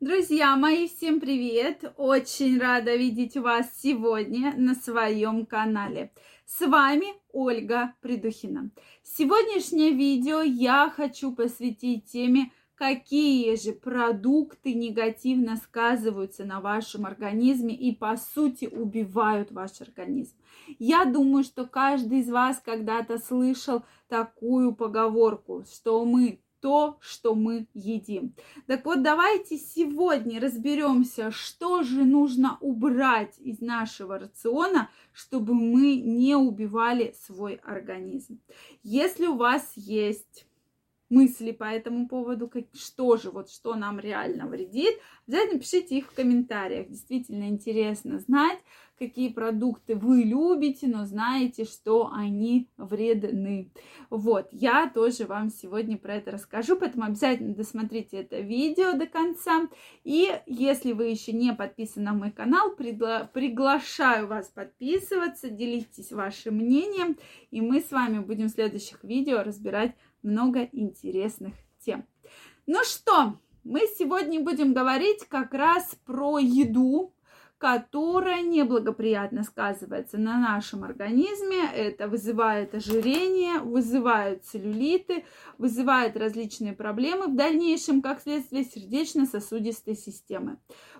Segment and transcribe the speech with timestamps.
[0.00, 1.92] Друзья мои, всем привет!
[1.96, 6.12] Очень рада видеть вас сегодня на своем канале.
[6.46, 8.70] С вами Ольга Придухина.
[9.02, 17.92] Сегодняшнее видео я хочу посвятить теме, какие же продукты негативно сказываются на вашем организме и
[17.92, 20.36] по сути убивают ваш организм.
[20.78, 27.66] Я думаю, что каждый из вас когда-то слышал такую поговорку, что мы то, что мы
[27.74, 28.34] едим.
[28.66, 36.34] Так вот, давайте сегодня разберемся, что же нужно убрать из нашего рациона, чтобы мы не
[36.34, 38.40] убивали свой организм.
[38.82, 40.47] Если у вас есть
[41.10, 44.94] мысли по этому поводу, как, что же, вот что нам реально вредит,
[45.26, 46.88] обязательно пишите их в комментариях.
[46.88, 48.58] Действительно интересно знать,
[48.98, 53.70] какие продукты вы любите, но знаете, что они вредны.
[54.10, 59.68] Вот, я тоже вам сегодня про это расскажу, поэтому обязательно досмотрите это видео до конца.
[60.04, 66.56] И если вы еще не подписаны на мой канал, пригла- приглашаю вас подписываться, делитесь вашим
[66.56, 67.16] мнением,
[67.50, 72.06] и мы с вами будем в следующих видео разбирать много интересных тем.
[72.66, 77.14] Ну что, мы сегодня будем говорить как раз про еду,
[77.58, 81.68] которая неблагоприятно сказывается на нашем организме.
[81.74, 85.24] Это вызывает ожирение, вызывает целлюлиты,
[85.58, 90.58] вызывает различные проблемы в дальнейшем, как следствие сердечно-сосудистой системы.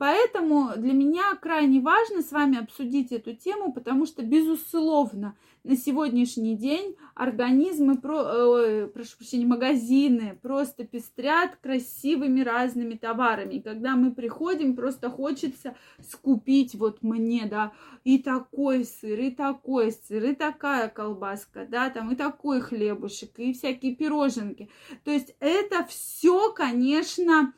[0.00, 6.56] Поэтому для меня крайне важно с вами обсудить эту тему, потому что, безусловно, на сегодняшний
[6.56, 13.56] день организмы, про, э, прошу прощения, магазины просто пестрят красивыми разными товарами.
[13.56, 19.92] И когда мы приходим, просто хочется скупить вот мне, да, и такой сыр, и такой
[19.92, 24.70] сыр, и такая колбаска, да, там и такой хлебушек, и всякие пироженки.
[25.04, 27.52] То есть это все, конечно,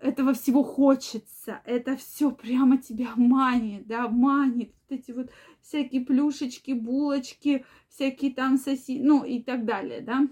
[0.00, 6.72] этого всего хочется, это все прямо тебя манит, да, манит, вот эти вот всякие плюшечки,
[6.72, 10.26] булочки, всякие там соси, ну и так далее, да.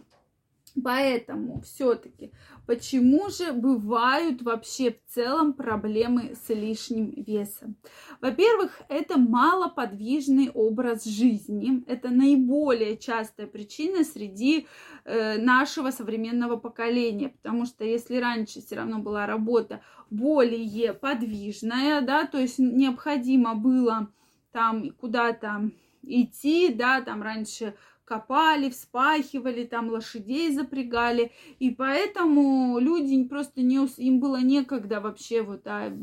[0.82, 2.32] Поэтому все-таки,
[2.66, 7.76] почему же бывают вообще в целом проблемы с лишним весом?
[8.20, 11.82] Во-первых, это малоподвижный образ жизни.
[11.86, 14.66] Это наиболее частая причина среди
[15.04, 17.30] э, нашего современного поколения.
[17.30, 24.12] Потому что если раньше все равно была работа более подвижная, да, то есть необходимо было
[24.52, 25.70] там куда-то
[26.02, 27.74] идти, да, там раньше
[28.10, 35.60] копали, вспахивали, там лошадей запрягали, и поэтому люди просто не, им было некогда вообще вот
[35.66, 35.96] а,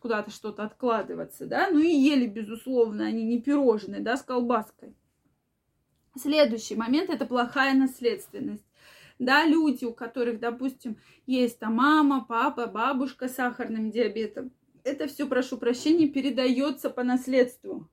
[0.00, 4.94] куда-то что-то откладываться, да, ну и ели, безусловно, они не пирожные, да, с колбаской.
[6.18, 8.64] Следующий момент– это плохая наследственность.
[9.18, 10.96] Да, люди, у которых, допустим,
[11.26, 14.50] есть там мама, папа, бабушка с сахарным диабетом,
[14.82, 17.90] это все, прошу прощения, передается по наследству.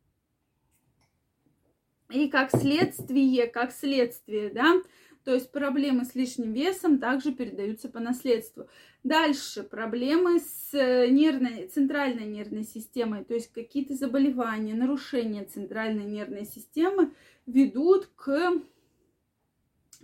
[2.10, 4.82] И как следствие, как следствие, да,
[5.26, 8.70] то есть проблемы с лишним весом также передаются по наследству.
[9.04, 17.12] Дальше проблемы с нервной, центральной нервной системой, то есть какие-то заболевания, нарушения центральной нервной системы
[17.46, 18.54] ведут к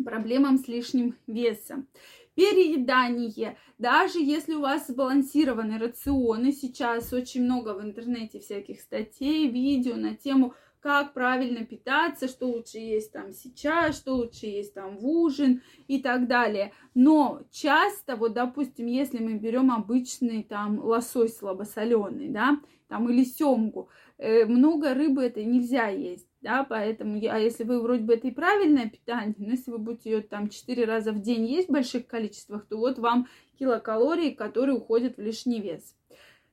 [0.04, 1.88] проблемам с лишним весом.
[2.36, 3.58] Переедание.
[3.78, 9.96] Даже если у вас сбалансированный рацион, и сейчас очень много в интернете всяких статей, видео
[9.96, 10.54] на тему
[10.84, 16.02] как правильно питаться, что лучше есть там сейчас, что лучше есть там в ужин и
[16.02, 16.74] так далее.
[16.94, 23.88] Но часто, вот, допустим, если мы берем обычный там лосось слабосоленый, да, там или семгу,
[24.18, 28.32] э, много рыбы это нельзя есть, да, поэтому, а если вы вроде бы это и
[28.32, 32.08] правильное питание, но если вы будете ее там 4 раза в день есть в больших
[32.08, 35.96] количествах, то вот вам килокалории, которые уходят в лишний вес.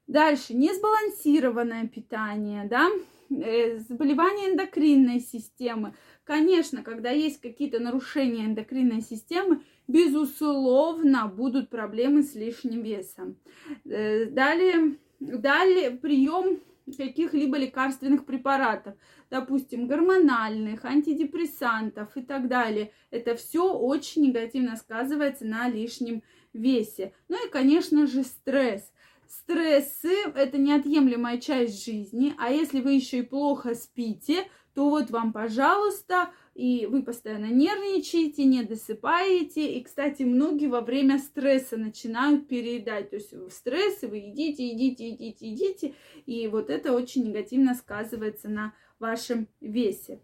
[0.06, 2.88] Дальше, несбалансированное питание, да,
[3.30, 5.94] заболевания эндокринной системы.
[6.24, 13.36] Конечно, когда есть какие-то нарушения эндокринной системы, безусловно, будут проблемы с лишним весом.
[13.84, 16.58] Э, далее, далее прием
[16.96, 18.94] каких-либо лекарственных препаратов,
[19.30, 22.92] допустим, гормональных, антидепрессантов и так далее.
[23.12, 26.22] Это все очень негативно сказывается на лишнем
[26.52, 27.12] весе.
[27.28, 28.90] Ну и, конечно же, стресс.
[29.30, 35.32] Стрессы– это неотъемлемая часть жизни, а если вы еще и плохо спите, то вот вам,
[35.32, 39.72] пожалуйста, и вы постоянно нервничаете, не досыпаете.
[39.74, 43.10] И, кстати, многие во время стресса начинают переедать.
[43.10, 45.94] То есть в стрессе вы едите, едите, едите, едите.
[46.26, 50.20] И вот это очень негативно сказывается на вашем весе.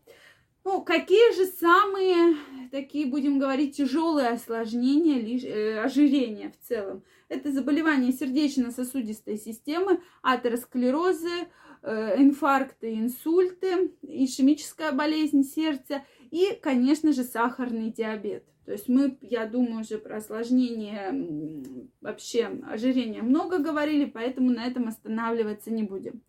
[0.67, 2.35] Ну, какие же самые
[2.73, 7.05] такие, будем говорить, тяжелые осложнения э, ожирения в целом?
[7.29, 11.47] Это заболевания сердечно-сосудистой системы, атеросклерозы,
[11.83, 16.03] э, инфаркты, инсульты, ишемическая болезнь сердца
[16.33, 18.45] и, конечно же, сахарный диабет.
[18.65, 24.89] То есть мы, я думаю, уже про осложнение вообще ожирения много говорили, поэтому на этом
[24.89, 26.23] останавливаться не будем.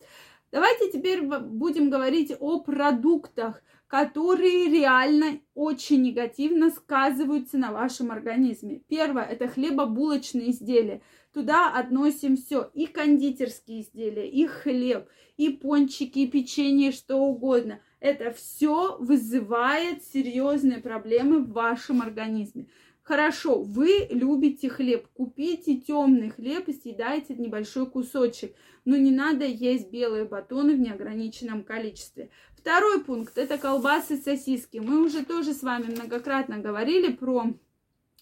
[0.51, 8.81] Давайте теперь будем говорить о продуктах, которые реально очень негативно сказываются на вашем организме.
[8.87, 11.01] Первое– это хлебобулочные изделия.
[11.33, 17.79] Туда относим все, и кондитерские изделия, и хлеб, и пончики, и печенье, что угодно.
[17.99, 22.67] Это все вызывает серьезные проблемы в вашем организме.
[23.07, 28.53] Хорошо, вы любите хлеб, купите темный хлеб и съедайте небольшой кусочек.
[28.83, 32.31] Но не надо есть белые батоны в неограниченном количестве.
[32.57, 34.79] Второй пункт– это колбасы сосиски.
[34.79, 37.45] Мы уже тоже с вами многократно говорили про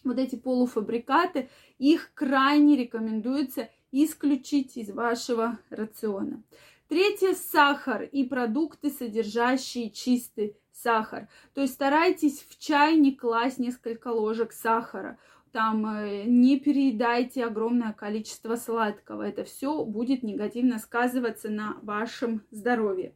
[0.03, 1.49] вот эти полуфабрикаты.
[1.79, 6.43] Их крайне рекомендуется исключить из вашего рациона.
[6.87, 11.27] Третье– сахар и продукты, содержащие чистый сахар.
[11.55, 15.17] То есть старайтесь в чай не класть несколько ложек сахара.
[15.51, 19.23] Там э, не переедайте огромное количество сладкого.
[19.23, 23.15] Это все будет негативно сказываться на вашем здоровье.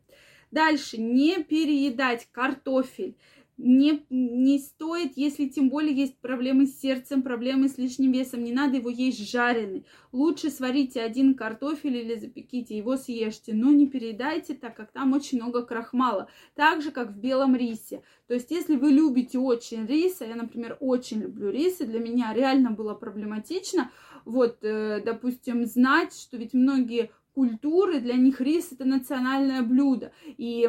[0.49, 3.15] Дальше, не переедать картофель
[3.59, 8.53] не, не стоит, если тем более есть проблемы с сердцем, проблемы с лишним весом, не
[8.53, 9.85] надо его есть жареный.
[10.13, 15.39] Лучше сварите один картофель или запеките, его съешьте, но не передайте, так как там очень
[15.39, 18.01] много крахмала, так же, как в белом рисе.
[18.27, 21.99] То есть, если вы любите очень рис, а я, например, очень люблю рис, и для
[21.99, 23.91] меня реально было проблематично,
[24.23, 30.11] вот, э, допустим, знать, что ведь многие культуры, для них рис это национальное блюдо.
[30.25, 30.63] И,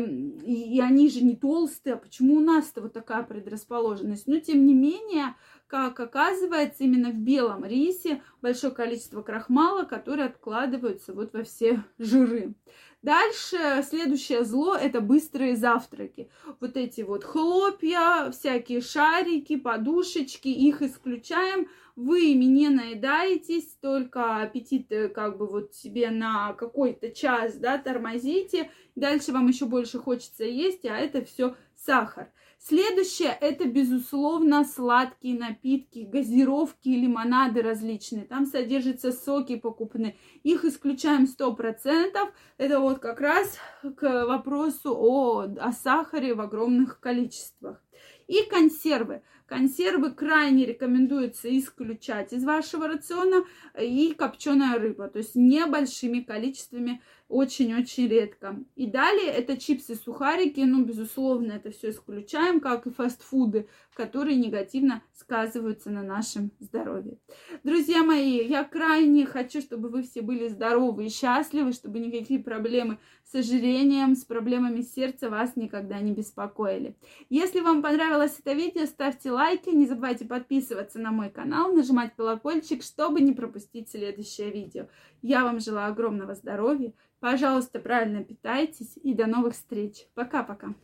[0.44, 4.28] и, и они же не толстые, а почему у нас-то вот такая предрасположенность?
[4.28, 5.34] Но тем не менее,
[5.66, 12.54] как оказывается, именно в белом рисе большое количество крахмала, которые откладываются вот во все жиры.
[13.02, 16.28] Дальше следующее зло это быстрые завтраки.
[16.60, 21.68] Вот эти вот хлопья, всякие шарики, подушечки, их исключаем.
[21.96, 27.78] Вы ими не наедаетесь, только аппетит э, как бы вот себе на какой-то час, да,
[27.78, 28.70] тормозите.
[28.96, 32.30] Дальше вам еще больше хочется есть, а это все сахар.
[32.58, 38.26] Следующее это, безусловно, сладкие напитки, газировки, лимонады различные.
[38.26, 40.16] Там содержатся соки покупные.
[40.42, 42.16] Их исключаем 100%.
[42.58, 43.58] Это вот как раз
[43.96, 47.82] к вопросу о, о сахаре в огромных количествах.
[48.30, 49.22] И консервы.
[49.46, 53.44] Консервы крайне рекомендуется исключать из вашего рациона.
[53.76, 55.08] И копченая рыба.
[55.08, 58.58] То есть небольшими количествами очень-очень редко.
[58.74, 65.02] И далее это чипсы, сухарики, ну, безусловно, это все исключаем, как и фастфуды, которые негативно
[65.14, 67.18] сказываются на нашем здоровье.
[67.62, 72.98] Друзья мои, я крайне хочу, чтобы вы все были здоровы и счастливы, чтобы никакие проблемы
[73.24, 76.96] с ожирением, с проблемами сердца вас никогда не беспокоили.
[77.28, 77.80] Если вам
[78.20, 83.32] понравилось это видео, ставьте лайки, не забывайте подписываться на мой канал, нажимать колокольчик, чтобы не
[83.32, 84.88] пропустить следующее видео.
[85.22, 90.06] Я вам желаю огромного здоровья, Пожалуйста, правильно питайтесь и до новых встреч.
[90.14, 90.74] Пока-пока.